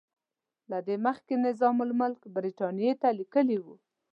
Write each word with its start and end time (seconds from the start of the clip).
له 0.71 0.77
دې 0.87 0.95
مخکې 1.05 1.35
نظام 1.47 1.77
الملک 1.85 2.21
برټانیې 2.35 2.91
ته 3.01 3.07
لیکلي 3.19 3.57
وو. 3.63 3.75